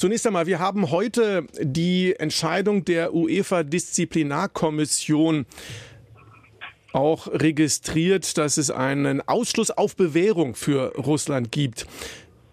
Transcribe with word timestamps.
Zunächst 0.00 0.26
einmal, 0.26 0.46
wir 0.46 0.58
haben 0.60 0.90
heute 0.90 1.46
die 1.60 2.14
Entscheidung 2.18 2.86
der 2.86 3.12
UEFA-Disziplinarkommission 3.12 5.44
auch 6.94 7.26
registriert, 7.26 8.38
dass 8.38 8.56
es 8.56 8.70
einen 8.70 9.20
Ausschluss 9.20 9.70
auf 9.70 9.94
Bewährung 9.96 10.54
für 10.54 10.96
Russland 10.96 11.52
gibt. 11.52 11.86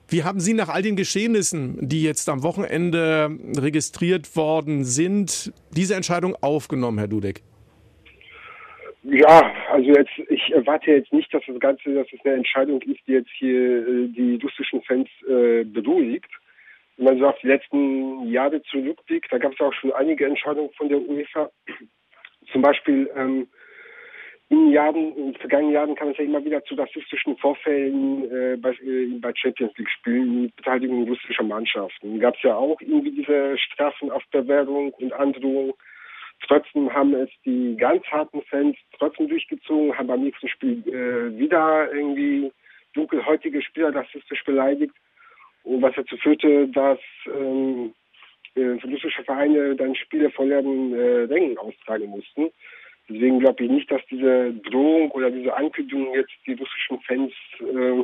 Wie 0.10 0.26
haben 0.26 0.42
Sie 0.42 0.54
nach 0.54 0.68
all 0.68 0.82
den 0.82 0.98
Geschehnissen, 0.98 1.88
die 1.88 2.04
jetzt 2.04 2.28
am 2.28 2.44
Wochenende 2.44 3.30
registriert 3.58 4.36
worden 4.36 4.84
sind, 4.84 5.54
diese 5.72 5.96
Entscheidung 5.96 6.36
aufgenommen, 6.42 6.98
Herr 6.98 7.08
Dudek? 7.08 7.44
Ja, 9.04 9.54
also 9.72 9.90
jetzt, 9.92 10.12
ich 10.28 10.52
erwarte 10.52 10.92
jetzt 10.92 11.14
nicht, 11.14 11.34
dass 11.34 11.44
das 11.48 11.58
Ganze, 11.62 11.94
dass 11.94 12.08
es 12.12 12.20
eine 12.26 12.34
Entscheidung 12.34 12.82
ist, 12.82 13.00
die 13.08 13.14
jetzt 13.14 13.32
hier 13.40 13.88
äh, 13.88 14.10
die 14.10 14.38
russischen 14.44 14.82
Fans 14.82 15.08
äh, 15.30 15.64
beruhigt. 15.64 16.30
Wenn 16.98 17.06
man 17.06 17.20
so 17.20 17.28
auf 17.28 17.40
die 17.42 17.48
letzten 17.48 18.28
Jahre 18.30 18.62
zurückblickt, 18.64 19.32
da 19.32 19.38
gab 19.38 19.54
es 19.54 19.60
auch 19.60 19.74
schon 19.74 19.94
einige 19.94 20.26
Entscheidungen 20.26 20.72
von 20.78 20.90
der 20.90 21.00
UEFA. 21.00 21.50
Zum 22.52 22.62
Beispiel 22.62 23.10
ähm, 23.16 23.48
in, 24.50 24.72
Jahren, 24.72 25.16
in 25.16 25.32
den 25.32 25.36
vergangenen 25.36 25.74
Jahren 25.74 25.96
kam 25.96 26.10
es 26.10 26.18
ja 26.18 26.24
immer 26.24 26.44
wieder 26.44 26.64
zu 26.64 26.76
rassistischen 26.76 27.38
Vorfällen 27.38 28.32
äh, 28.32 28.58
bei, 28.58 28.72
äh, 28.72 29.08
bei 29.20 29.34
Champions 29.36 29.78
League-Spielen 29.78 30.44
mit 30.44 30.56
Beteiligung 30.56 31.08
russischer 31.08 31.44
Mannschaften. 31.44 32.20
Gab 32.20 32.36
es 32.36 32.44
ja 32.44 32.56
auch 32.56 32.80
irgendwie 32.82 33.12
diese 33.12 33.58
Strafen 33.58 34.10
auf 34.10 34.24
Bewährung 34.32 34.94
und 34.94 35.14
Androhung. 35.14 35.74
Trotzdem 36.48 36.94
haben 36.94 37.14
es 37.16 37.30
die 37.46 37.76
ganz 37.78 38.06
harten 38.06 38.42
Fans 38.44 38.78
trotzdem 38.98 39.28
durchgezogen, 39.28 39.98
haben 39.98 40.08
beim 40.08 40.22
nächsten 40.22 40.48
Spiel 40.48 40.84
äh, 40.88 41.38
wieder 41.38 41.92
irgendwie 41.92 42.52
dunkelhäutige 42.94 43.62
Spieler 43.62 43.94
rassistisch 43.94 44.44
beleidigt. 44.46 44.96
Was 45.70 45.96
dazu 45.96 46.16
führte, 46.18 46.68
dass 46.70 47.00
ähm, 47.26 47.94
äh, 48.56 48.80
russische 48.86 49.24
Vereine 49.24 49.76
dann 49.76 49.96
Spiele 49.96 50.30
vor 50.32 50.46
leeren 50.46 50.94
äh, 50.94 51.24
Rängen 51.24 51.58
austragen 51.58 52.08
mussten. 52.08 52.50
Deswegen 53.10 53.40
glaube 53.40 53.64
ich 53.64 53.70
nicht, 53.70 53.92
dass 53.92 54.02
diese 54.10 54.54
Drohung 54.70 55.12
oder 55.12 55.30
diese 55.30 55.56
Ankündigung 55.56 56.14
jetzt 56.16 56.34
die 56.46 56.54
russischen 56.54 57.00
Fans 57.02 57.34
äh, 57.60 58.04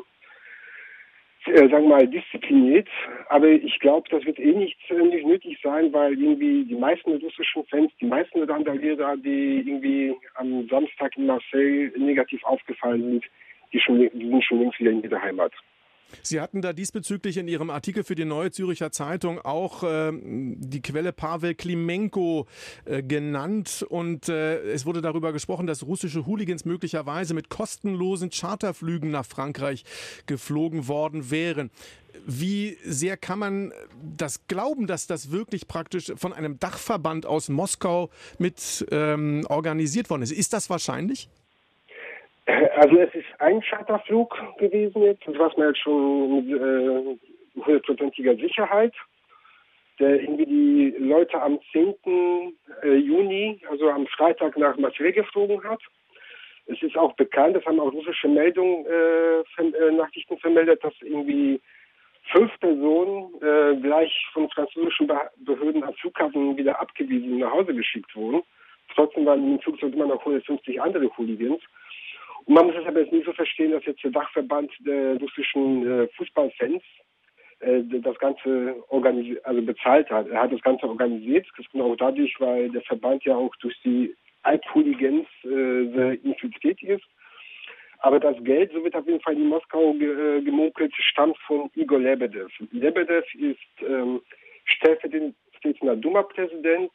äh, 1.45 1.69
sagen 1.69 1.89
wir 1.89 1.97
mal, 1.97 2.07
diszipliniert. 2.07 2.87
Aber 3.27 3.47
ich 3.49 3.77
glaube, 3.79 4.07
das 4.09 4.25
wird 4.25 4.39
eh 4.39 4.53
nicht, 4.53 4.77
äh, 4.89 4.95
nicht 4.95 5.25
nötig 5.25 5.59
sein, 5.61 5.91
weil 5.91 6.13
irgendwie 6.13 6.63
die 6.63 6.75
meisten 6.75 7.17
russischen 7.17 7.65
Fans, 7.65 7.91
die 7.99 8.05
meisten 8.05 8.43
Randalierer, 8.43 9.17
die 9.17 9.63
irgendwie 9.65 10.15
am 10.35 10.67
Samstag 10.69 11.17
in 11.17 11.25
Marseille 11.25 11.91
negativ 11.97 12.43
aufgefallen 12.45 13.01
sind, 13.01 13.25
die, 13.73 13.79
schon, 13.79 13.99
die 13.99 14.27
sind 14.29 14.43
schon 14.43 14.59
längst 14.59 14.79
wieder 14.79 14.91
in 14.91 15.03
ihrer 15.03 15.21
Heimat. 15.21 15.51
Sie 16.21 16.39
hatten 16.39 16.61
da 16.61 16.73
diesbezüglich 16.73 17.37
in 17.37 17.47
Ihrem 17.47 17.69
Artikel 17.69 18.03
für 18.03 18.15
die 18.15 18.25
Neue 18.25 18.51
Züricher 18.51 18.91
Zeitung 18.91 19.39
auch 19.39 19.83
äh, 19.83 20.11
die 20.13 20.81
Quelle 20.81 21.11
Pavel 21.11 21.55
Klimenko 21.55 22.47
äh, 22.85 23.01
genannt 23.01 23.85
und 23.89 24.29
äh, 24.29 24.61
es 24.71 24.85
wurde 24.85 25.01
darüber 25.01 25.33
gesprochen, 25.33 25.67
dass 25.67 25.83
russische 25.83 26.25
Hooligans 26.25 26.65
möglicherweise 26.65 27.33
mit 27.33 27.49
kostenlosen 27.49 28.29
Charterflügen 28.29 29.11
nach 29.11 29.25
Frankreich 29.25 29.83
geflogen 30.25 30.87
worden 30.87 31.31
wären. 31.31 31.71
Wie 32.25 32.77
sehr 32.85 33.17
kann 33.17 33.39
man 33.39 33.73
das 34.15 34.47
glauben, 34.47 34.87
dass 34.87 35.07
das 35.07 35.31
wirklich 35.31 35.67
praktisch 35.67 36.13
von 36.15 36.31
einem 36.31 36.59
Dachverband 36.59 37.25
aus 37.25 37.49
Moskau 37.49 38.09
mit 38.37 38.85
ähm, 38.91 39.45
organisiert 39.49 40.09
worden 40.09 40.21
ist? 40.21 40.31
Ist 40.31 40.53
das 40.53 40.69
wahrscheinlich? 40.69 41.29
Also 42.45 42.97
es 42.97 43.13
ist 43.15 43.27
ein 43.39 43.61
Charterflug 43.61 44.35
gewesen 44.57 45.03
jetzt, 45.03 45.25
das 45.25 45.37
was 45.37 45.55
man 45.55 45.67
jetzt 45.69 45.79
schon 45.79 46.45
mit 46.45 46.61
äh, 46.61 47.17
hundertprozentiger 47.55 48.35
Sicherheit, 48.35 48.93
der 49.99 50.21
irgendwie 50.21 50.45
die 50.45 50.95
Leute 50.97 51.41
am 51.41 51.59
10. 51.71 51.95
Äh, 52.83 52.95
Juni, 52.95 53.61
also 53.69 53.89
am 53.89 54.07
Freitag 54.07 54.57
nach 54.57 54.75
Marseille 54.77 55.13
geflogen 55.13 55.63
hat. 55.63 55.79
Es 56.65 56.81
ist 56.81 56.97
auch 56.97 57.13
bekannt, 57.13 57.55
das 57.55 57.65
haben 57.65 57.79
auch 57.79 57.91
russische 57.93 58.27
Meldungen, 58.27 58.85
äh, 58.85 59.61
äh, 59.61 59.91
Nachrichten 59.91 60.37
vermeldet, 60.37 60.83
dass 60.83 60.93
irgendwie 61.01 61.61
fünf 62.31 62.57
Personen 62.59 63.33
äh, 63.41 63.75
gleich 63.81 64.13
von 64.33 64.49
französischen 64.49 65.09
Behörden 65.45 65.83
am 65.83 65.93
Flughafen 65.95 66.57
wieder 66.57 66.79
abgewiesen 66.79 67.39
nach 67.39 67.51
Hause 67.51 67.73
geschickt 67.73 68.15
wurden. 68.15 68.43
Trotzdem 68.95 69.25
waren 69.25 69.53
im 69.53 69.59
Flugzeug 69.59 69.93
immer 69.93 70.07
noch 70.07 70.19
150 70.19 70.81
andere 70.81 71.09
Hooligans. 71.17 71.61
Und 72.45 72.55
man 72.55 72.67
muss 72.67 72.75
es 72.75 72.85
aber 72.85 73.01
jetzt 73.01 73.13
nicht 73.13 73.25
so 73.25 73.33
verstehen, 73.33 73.71
dass 73.71 73.85
jetzt 73.85 74.03
der 74.03 74.11
Dachverband 74.11 74.71
der 74.79 75.17
russischen 75.19 75.87
äh, 75.87 76.07
Fußballfans 76.17 76.83
äh, 77.59 77.81
das 78.01 78.17
Ganze 78.19 78.75
also 79.43 79.61
bezahlt 79.61 80.09
hat. 80.09 80.27
Er 80.27 80.41
hat 80.41 80.51
das 80.51 80.61
Ganze 80.61 80.87
organisiert. 80.87 81.47
Das 81.57 81.65
auch 81.81 81.95
dadurch, 81.95 82.35
weil 82.39 82.69
der 82.69 82.81
Verband 82.81 83.23
ja 83.23 83.35
auch 83.35 83.55
durch 83.57 83.79
die 83.83 84.15
Althooligans 84.43 85.27
äh, 85.43 85.47
sehr 85.93 86.23
infiltriert 86.23 86.81
ist. 86.83 87.05
Aber 87.99 88.19
das 88.19 88.35
Geld, 88.43 88.71
so 88.73 88.83
wird 88.83 88.95
auf 88.95 89.07
jeden 89.07 89.21
Fall 89.21 89.35
in 89.35 89.47
Moskau 89.47 89.93
ge, 89.93 90.09
äh, 90.37 90.41
gemunkelt, 90.41 90.93
stammt 90.97 91.37
von 91.47 91.69
Igor 91.75 91.99
Lebedev. 91.99 92.51
Lebedev 92.71 93.23
ist 93.35 93.59
ähm, 93.79 94.21
stellvertretender 94.65 95.95
Duma-Präsident, 95.95 96.91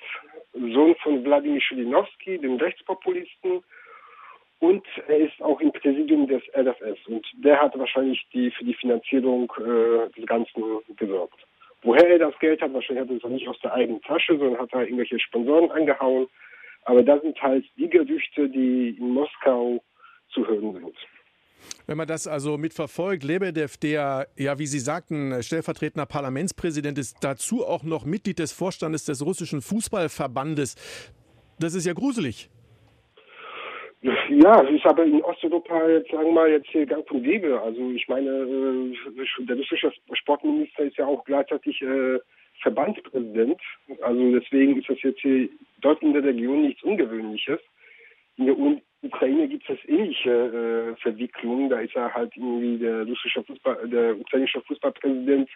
Sohn 0.52 0.94
von 1.02 1.24
Wladimir 1.24 1.62
Schilinowski, 1.62 2.38
dem 2.38 2.56
Rechtspopulisten, 2.56 3.62
und 4.60 4.84
er 5.06 5.18
ist 5.18 5.40
auch 5.40 5.60
im 5.60 5.72
Präsidium 5.72 6.26
des 6.26 6.42
LFS 6.54 6.98
und 7.06 7.24
der 7.44 7.60
hat 7.60 7.78
wahrscheinlich 7.78 8.26
die 8.32 8.50
für 8.50 8.64
die 8.64 8.74
Finanzierung 8.74 9.52
äh, 9.58 10.10
des 10.18 10.26
Ganzen 10.26 10.62
gesorgt. 10.96 11.38
Woher 11.82 12.08
er 12.08 12.18
das 12.18 12.38
Geld 12.40 12.60
hat, 12.60 12.72
wahrscheinlich 12.74 13.04
hat 13.04 13.10
er 13.10 13.24
es 13.24 13.32
nicht 13.32 13.48
aus 13.48 13.58
der 13.60 13.72
eigenen 13.72 14.02
Tasche, 14.02 14.36
sondern 14.36 14.58
hat 14.60 14.72
er 14.72 14.82
irgendwelche 14.82 15.20
Sponsoren 15.20 15.70
angehauen. 15.70 16.26
Aber 16.84 17.02
das 17.02 17.20
sind 17.22 17.40
halt 17.40 17.64
die 17.76 17.88
Gerüchte, 17.88 18.48
die 18.48 18.96
in 18.98 19.10
Moskau 19.10 19.80
zu 20.32 20.46
hören 20.46 20.74
sind. 20.74 20.96
Wenn 21.86 21.96
man 21.96 22.06
das 22.06 22.26
also 22.26 22.58
mitverfolgt, 22.58 23.24
Lebedev, 23.24 23.76
der 23.76 24.28
ja, 24.36 24.58
wie 24.58 24.66
Sie 24.66 24.78
sagten, 24.78 25.42
stellvertretender 25.42 26.06
Parlamentspräsident 26.06 26.98
ist, 26.98 27.18
dazu 27.20 27.64
auch 27.64 27.82
noch 27.82 28.04
Mitglied 28.04 28.38
des 28.38 28.52
Vorstandes 28.52 29.04
des 29.04 29.24
russischen 29.24 29.60
Fußballverbandes. 29.62 30.74
Das 31.58 31.74
ist 31.74 31.86
ja 31.86 31.92
gruselig. 31.92 32.50
Ja, 34.00 34.62
es 34.62 34.70
ist 34.70 34.86
aber 34.86 35.04
in 35.04 35.22
Osteuropa 35.22 35.88
jetzt, 35.88 36.10
sagen 36.10 36.26
wir 36.26 36.32
mal, 36.32 36.50
jetzt 36.50 36.68
hier 36.68 36.86
gang 36.86 37.10
und 37.10 37.24
gäbe. 37.24 37.60
Also 37.60 37.90
ich 37.90 38.06
meine, 38.06 38.30
äh, 38.30 39.44
der 39.44 39.56
russische 39.56 39.92
Sportminister 40.12 40.84
ist 40.84 40.96
ja 40.98 41.06
auch 41.06 41.24
gleichzeitig 41.24 41.82
äh, 41.82 42.18
Verbandspräsident. 42.62 43.60
Also 44.02 44.38
deswegen 44.38 44.78
ist 44.78 44.88
das 44.88 45.02
jetzt 45.02 45.20
hier 45.20 45.48
dort 45.80 46.00
in 46.02 46.12
der 46.12 46.22
Region 46.22 46.62
nichts 46.62 46.82
Ungewöhnliches. 46.84 47.58
In 48.36 48.46
der 48.46 48.56
Ukraine 49.02 49.48
gibt 49.48 49.68
es 49.68 49.78
ähnliche 49.88 50.30
äh, 50.30 51.00
Verwicklungen. 51.02 51.68
Da 51.68 51.80
ist 51.80 51.96
er 51.96 52.14
halt 52.14 52.36
irgendwie 52.36 52.78
der 52.78 53.04
russische 53.04 53.42
Fußball, 53.42 53.88
der 53.88 54.16
ukrainische 54.16 54.60
Fußballpräsident 54.60 55.50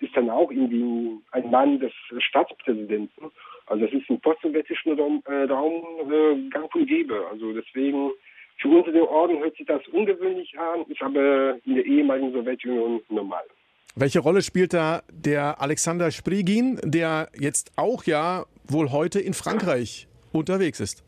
ist 0.00 0.16
dann 0.16 0.28
auch 0.28 0.50
irgendwie 0.50 1.22
ein 1.30 1.50
Mann 1.50 1.78
des 1.78 1.92
Staatspräsidenten. 2.18 3.30
Also 3.72 3.86
das 3.86 3.94
ist 3.94 4.10
im 4.10 4.20
postsowjetischen 4.20 5.00
Raum, 5.00 5.22
äh, 5.26 5.44
Raum 5.44 5.82
äh, 6.10 6.50
gang 6.50 6.74
und 6.74 6.86
gäbe. 6.86 7.26
Also 7.30 7.54
deswegen, 7.54 8.10
für 8.58 8.68
unsere 8.68 9.08
Orden 9.08 9.38
hört 9.38 9.56
sich 9.56 9.66
das 9.66 9.80
ungewöhnlich 9.88 10.52
an, 10.58 10.84
ist 10.88 11.00
aber 11.00 11.56
in 11.64 11.76
der 11.76 11.86
ehemaligen 11.86 12.32
Sowjetunion 12.32 13.00
normal. 13.08 13.44
Welche 13.96 14.20
Rolle 14.20 14.42
spielt 14.42 14.74
da 14.74 15.00
der 15.10 15.62
Alexander 15.62 16.10
Sprigin, 16.10 16.80
der 16.84 17.30
jetzt 17.38 17.72
auch 17.76 18.04
ja 18.04 18.44
wohl 18.68 18.92
heute 18.92 19.20
in 19.20 19.32
Frankreich 19.32 20.06
unterwegs 20.32 20.78
ist? 20.78 21.02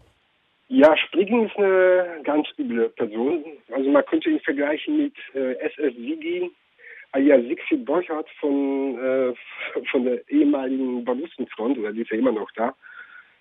Ja, 0.68 0.96
Sprigin 0.96 1.44
ist 1.44 1.56
eine 1.58 2.22
ganz 2.24 2.48
üble 2.58 2.88
Person. 2.88 3.44
Also 3.72 3.90
man 3.90 4.06
könnte 4.06 4.30
ihn 4.30 4.40
vergleichen 4.40 4.96
mit 4.96 5.14
äh, 5.34 5.52
SS 5.66 5.94
Sigi, 5.96 6.50
ja, 7.18 7.40
Siegfried 7.40 7.84
Borchardt 7.84 8.28
von, 8.40 8.98
äh, 8.98 9.34
von 9.90 10.04
der 10.04 10.28
ehemaligen 10.28 11.04
Balustenfront, 11.04 11.78
oder 11.78 11.92
die 11.92 12.02
ist 12.02 12.10
ja 12.10 12.18
immer 12.18 12.32
noch 12.32 12.50
da, 12.52 12.74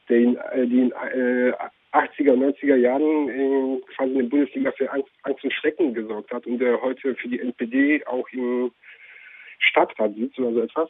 der 0.09 0.17
in, 0.17 0.37
äh, 0.37 0.67
die 0.67 0.79
in 0.79 0.91
äh, 0.91 1.53
80er, 1.93 2.33
90er 2.33 2.75
Jahren 2.75 3.29
äh, 3.29 3.81
quasi 3.95 4.11
in 4.13 4.17
der 4.17 4.25
Bundesliga 4.25 4.71
für 4.71 4.91
Angst, 4.91 5.11
Angst 5.23 5.43
und 5.43 5.53
Schrecken 5.53 5.93
gesorgt 5.93 6.31
hat 6.31 6.45
und 6.47 6.57
der 6.57 6.81
heute 6.81 7.15
für 7.15 7.27
die 7.27 7.39
NPD 7.39 8.05
auch 8.07 8.27
im 8.31 8.71
Stadtrat 9.59 10.15
sitzt 10.15 10.39
oder 10.39 10.53
so 10.53 10.61
etwas. 10.61 10.89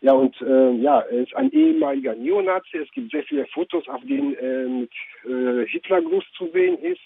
Ja, 0.00 0.14
und 0.14 0.34
äh, 0.42 0.72
ja, 0.78 1.00
er 1.00 1.22
ist 1.22 1.34
ein 1.36 1.52
ehemaliger 1.52 2.16
Neonazi. 2.16 2.78
Es 2.78 2.90
gibt 2.90 3.12
sehr 3.12 3.22
viele 3.22 3.46
Fotos, 3.46 3.88
auf 3.88 4.02
denen 4.02 4.34
er 4.34 4.68
mit 4.68 4.90
äh, 5.24 5.64
Hitlergruß 5.68 6.24
zu 6.36 6.48
sehen 6.48 6.76
ist. 6.78 7.00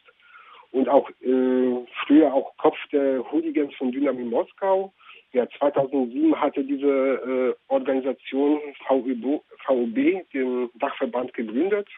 Und 0.72 0.88
auch 0.88 1.10
äh, 1.20 1.86
früher 2.06 2.32
auch 2.32 2.56
Kopf 2.56 2.78
der 2.92 3.22
Hooligans 3.30 3.74
von 3.74 3.92
Dynamo 3.92 4.20
Moskau. 4.20 4.94
Ja, 5.32 5.46
2007 5.58 6.40
hatte 6.40 6.64
diese 6.64 6.86
äh, 6.86 7.54
Organisation 7.68 8.60
VUB, 8.88 10.22
den 10.32 10.70
Dachverband, 10.74 11.34
gegründet, 11.34 11.88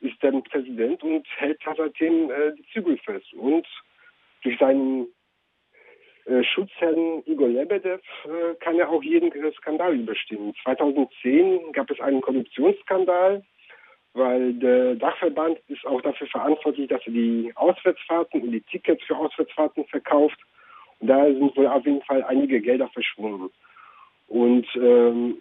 ist 0.00 0.16
dann 0.22 0.42
Präsident 0.42 1.02
und 1.02 1.26
hält 1.36 1.60
seitdem 1.64 2.30
äh, 2.30 2.52
die 2.56 2.66
Zügel 2.72 2.98
fest. 2.98 3.32
Und 3.34 3.66
durch 4.42 4.58
seinen 4.58 5.08
äh, 6.26 6.42
Schutzherrn 6.42 7.22
Igor 7.26 7.48
Lebedev 7.48 8.00
äh, 8.24 8.54
kann 8.60 8.76
ja 8.76 8.88
auch 8.88 9.02
jeden 9.02 9.30
Skandal 9.52 9.94
überstehen. 9.94 10.54
2010 10.62 11.72
gab 11.72 11.90
es 11.90 12.00
einen 12.00 12.22
Korruptionsskandal, 12.22 13.42
weil 14.14 14.54
der 14.54 14.94
Dachverband 14.94 15.58
ist 15.68 15.84
auch 15.86 16.00
dafür 16.00 16.26
verantwortlich, 16.28 16.88
dass 16.88 17.06
er 17.06 17.12
die 17.12 17.52
Auswärtsfahrten 17.56 18.42
und 18.42 18.52
die 18.52 18.62
Tickets 18.62 19.02
für 19.04 19.16
Auswärtsfahrten 19.16 19.84
verkauft. 19.86 20.40
Da 21.06 21.24
sind 21.24 21.56
wohl 21.56 21.66
auf 21.66 21.84
jeden 21.84 22.02
Fall 22.02 22.22
einige 22.24 22.60
Gelder 22.60 22.88
verschwunden. 22.88 23.50
Und 24.28 24.66
ähm, 24.76 25.40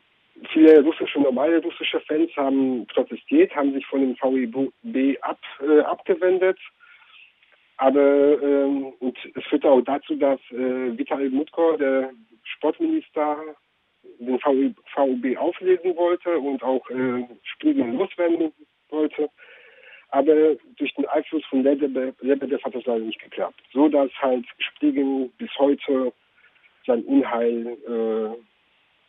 viele 0.51 0.83
russische, 0.83 1.19
normale 1.19 1.61
russische 1.61 1.99
Fans 2.01 2.31
haben 2.35 2.85
protestiert, 2.87 3.55
haben 3.55 3.73
sich 3.73 3.85
von 3.85 4.01
dem 4.01 4.15
VEB 4.15 5.17
ab, 5.21 5.39
äh, 5.61 5.79
abgewendet. 5.81 6.59
Aber 7.77 8.41
ähm, 8.41 8.93
und 8.99 9.17
es 9.35 9.43
führte 9.45 9.69
auch 9.69 9.81
dazu, 9.81 10.15
dass 10.15 10.39
äh, 10.51 10.97
Vital 10.97 11.29
Mutko, 11.29 11.77
der 11.77 12.11
Sportminister, 12.43 13.37
den 14.19 14.39
VUB 14.39 15.37
auflesen 15.37 15.95
wollte 15.95 16.37
und 16.37 16.61
auch 16.61 16.87
äh, 16.89 17.25
Spiele 17.43 17.85
loswerden 17.91 18.51
wollte. 18.89 19.29
Aber 20.13 20.35
durch 20.77 20.93
den 20.93 21.07
Einfluss 21.07 21.43
von 21.49 21.63
Lebedev 21.63 22.63
hat 22.63 22.75
das 22.75 22.85
leider 22.85 23.03
nicht 23.03 23.19
geklappt. 23.19 23.59
So 23.73 23.89
dass 23.89 24.11
halt 24.21 24.45
Spiegel 24.59 25.31
bis 25.39 25.49
heute 25.57 26.13
sein 26.85 27.03
Unheil 27.05 27.65
äh, 27.65 28.37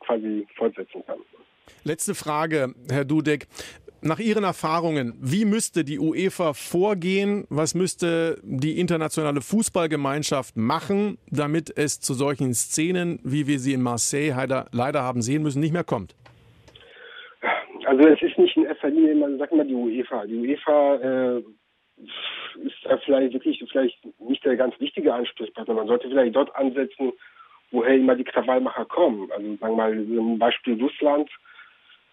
quasi 0.00 0.46
fortsetzen 0.56 1.04
kann. 1.06 1.18
Letzte 1.84 2.14
Frage, 2.14 2.74
Herr 2.90 3.04
Dudek. 3.04 3.48
Nach 4.00 4.18
Ihren 4.18 4.44
Erfahrungen, 4.44 5.14
wie 5.20 5.44
müsste 5.44 5.84
die 5.84 5.98
UEFA 5.98 6.54
vorgehen? 6.54 7.46
Was 7.50 7.74
müsste 7.74 8.38
die 8.42 8.78
internationale 8.78 9.42
Fußballgemeinschaft 9.42 10.56
machen, 10.56 11.18
damit 11.30 11.70
es 11.76 12.00
zu 12.00 12.14
solchen 12.14 12.54
Szenen, 12.54 13.18
wie 13.24 13.46
wir 13.46 13.58
sie 13.58 13.74
in 13.74 13.82
Marseille 13.82 14.34
leider 14.72 15.02
haben 15.02 15.20
sehen 15.20 15.42
müssen, 15.42 15.60
nicht 15.60 15.72
mehr 15.72 15.84
kommt? 15.84 16.14
Also 17.94 18.08
es 18.08 18.22
ist 18.22 18.38
nicht 18.38 18.56
in 18.56 18.64
erster 18.64 18.90
Linie, 18.90 19.14
man 19.14 19.38
sagt 19.38 19.52
mal 19.52 19.66
die 19.66 19.74
UEFA. 19.74 20.26
Die 20.26 20.36
UEFA 20.36 20.94
äh, 20.96 21.38
ist 22.64 22.76
da 22.82 22.98
vielleicht 22.98 23.34
wirklich 23.34 23.64
vielleicht 23.70 23.98
nicht 24.18 24.44
der 24.44 24.56
ganz 24.56 24.78
wichtige 24.80 25.14
Ansprechpartner. 25.14 25.74
Man 25.74 25.86
sollte 25.86 26.08
vielleicht 26.08 26.34
dort 26.34 26.54
ansetzen, 26.56 27.12
woher 27.70 27.94
immer 27.94 28.16
die 28.16 28.24
Krawallmacher 28.24 28.84
kommen. 28.86 29.30
Also 29.30 29.56
sagen 29.56 29.76
wir 29.76 29.76
mal 29.76 30.06
zum 30.06 30.38
Beispiel 30.38 30.82
Russland 30.82 31.30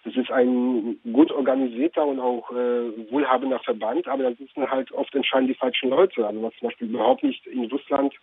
das 0.03 0.15
ist 0.15 0.31
ein 0.31 0.99
gut 1.13 1.31
organisierter 1.31 2.05
und 2.05 2.19
auch 2.19 2.49
äh, 2.51 3.11
wohlhabender 3.11 3.59
Verband, 3.59 4.07
aber 4.07 4.23
da 4.23 4.31
sitzen 4.33 4.69
halt 4.69 4.91
oft 4.93 5.13
entscheidend 5.13 5.51
die 5.51 5.55
falschen 5.55 5.91
Leute. 5.91 6.25
Also 6.25 6.41
was 6.41 6.55
zum 6.55 6.69
Beispiel 6.69 6.89
überhaupt 6.89 7.23
nicht 7.23 7.45
in 7.45 7.65
Russland 7.65 8.13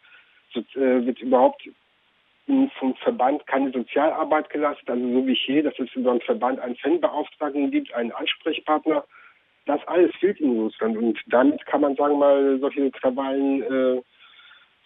so, 0.52 0.60
äh, 0.74 1.06
wird 1.06 1.20
überhaupt 1.20 1.68
vom 2.78 2.94
Verband 2.96 3.46
keine 3.46 3.70
Sozialarbeit 3.70 4.48
geleistet, 4.50 4.88
also 4.88 5.02
so 5.02 5.26
wie 5.26 5.34
hier, 5.34 5.62
dass 5.62 5.78
es 5.78 5.92
über 5.94 6.12
einen 6.12 6.20
Verband 6.22 6.58
einen 6.60 6.76
Fanbeauftragten 6.76 7.70
gibt, 7.70 7.92
einen 7.92 8.12
Ansprechpartner. 8.12 9.04
Das 9.66 9.86
alles 9.86 10.14
fehlt 10.16 10.40
in 10.40 10.58
Russland 10.58 10.96
und 10.96 11.18
damit 11.26 11.64
kann 11.66 11.82
man 11.82 11.94
sagen 11.96 12.18
mal 12.18 12.58
solche 12.58 12.90
Krawallen 12.90 13.62
äh, 13.62 14.02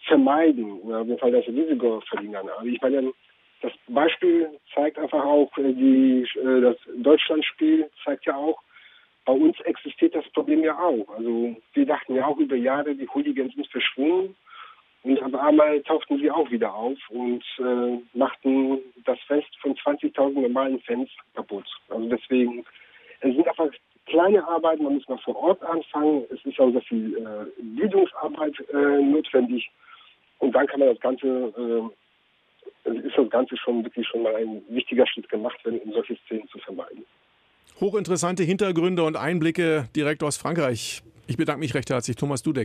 vermeiden 0.07 0.81
oder 0.81 1.01
auf 1.01 1.07
jeden 1.07 1.19
Fall 1.19 1.31
das 1.31 1.47
Risiko 1.47 2.01
verringern. 2.09 2.49
Also 2.49 2.67
ich 2.69 2.81
meine, 2.81 3.13
das 3.61 3.71
Beispiel 3.87 4.49
zeigt 4.73 4.99
einfach 4.99 5.23
auch, 5.23 5.57
äh, 5.57 5.71
die, 5.71 6.27
äh, 6.37 6.61
das 6.61 6.75
Deutschlandspiel 6.97 7.89
zeigt 8.03 8.25
ja 8.25 8.35
auch, 8.35 8.61
bei 9.25 9.31
uns 9.31 9.57
existiert 9.61 10.15
das 10.15 10.27
Problem 10.31 10.63
ja 10.65 10.77
auch. 10.77 11.07
Also 11.15 11.55
wir 11.73 11.85
dachten 11.85 12.15
ja 12.15 12.25
auch 12.25 12.37
über 12.37 12.57
Jahre, 12.57 12.93
die 12.93 13.07
Hooligans 13.07 13.53
sind 13.53 13.67
verschwunden. 13.67 14.35
Und 15.03 15.21
auf 15.21 15.35
einmal 15.35 15.81
tauchten 15.83 16.17
sie 16.19 16.31
auch 16.31 16.49
wieder 16.49 16.73
auf 16.73 16.97
und 17.09 17.43
äh, 17.59 17.99
machten 18.17 18.79
das 19.05 19.19
Fest 19.27 19.49
von 19.61 19.75
20.000 19.75 20.39
normalen 20.41 20.79
Fans 20.81 21.09
kaputt. 21.35 21.65
Also 21.89 22.07
deswegen, 22.07 22.65
es 23.19 23.35
sind 23.35 23.47
einfach 23.47 23.69
kleine 24.05 24.47
Arbeiten, 24.47 24.83
man 24.83 24.95
muss 24.95 25.07
mal 25.09 25.17
vor 25.19 25.35
Ort 25.35 25.61
anfangen. 25.63 26.23
Es 26.29 26.43
ist 26.45 26.59
auch 26.59 26.71
sehr 26.71 26.81
viel 26.81 27.17
äh, 27.17 27.61
Bildungsarbeit 27.61 28.55
äh, 28.73 29.01
notwendig. 29.01 29.69
Und 30.39 30.53
dann 30.53 30.67
kann 30.67 30.79
man 30.79 30.89
das 30.89 30.99
Ganze 31.01 31.27
äh, 31.27 31.89
ist 32.85 33.17
das 33.17 33.29
Ganze 33.29 33.57
schon 33.57 33.83
wirklich 33.83 34.07
schon 34.07 34.23
mal 34.23 34.35
ein 34.35 34.61
wichtiger 34.69 35.07
Schritt 35.07 35.29
gemacht 35.29 35.63
werden, 35.65 35.79
um 35.85 35.93
solche 35.93 36.17
Szenen 36.25 36.47
zu 36.49 36.57
vermeiden. 36.59 37.05
Hochinteressante 37.79 38.43
Hintergründe 38.43 39.03
und 39.03 39.17
Einblicke 39.17 39.89
direkt 39.95 40.23
aus 40.23 40.37
Frankreich. 40.37 41.01
Ich 41.27 41.37
bedanke 41.37 41.61
mich 41.61 41.73
recht 41.73 41.89
herzlich, 41.89 42.15
Thomas 42.17 42.43
Dudek. 42.43 42.61